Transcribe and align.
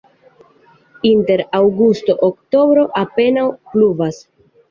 Inter 1.09 1.43
aŭgusto-oktobro 1.59 2.87
apenaŭ 3.05 3.47
pluvas. 3.75 4.19